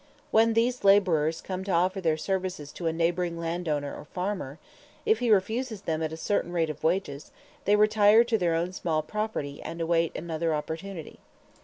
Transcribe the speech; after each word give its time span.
When 0.31 0.53
these 0.53 0.83
laborers 0.83 1.41
come 1.41 1.63
to 1.65 1.71
offer 1.71 2.01
their 2.01 2.17
services 2.17 2.71
to 2.73 2.87
a 2.87 2.91
neighboring 2.91 3.39
landowner 3.39 3.95
or 3.95 4.05
farmer, 4.05 4.57
if 5.05 5.19
he 5.19 5.29
refuses 5.29 5.81
them 5.83 6.01
a 6.01 6.17
certain 6.17 6.51
rate 6.51 6.71
of 6.71 6.83
wages, 6.83 7.31
they 7.65 7.75
retire 7.75 8.23
to 8.23 8.37
their 8.39 8.55
own 8.55 8.73
small 8.73 9.03
property 9.03 9.61
and 9.61 9.79
await 9.79 10.17
another 10.17 10.55
opportunity. 10.55 11.19